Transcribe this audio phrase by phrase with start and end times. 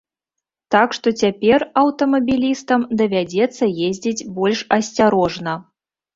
[0.75, 5.53] Так што цяпер аўтамабілістам давядзецца ездзіць больш асцярожна.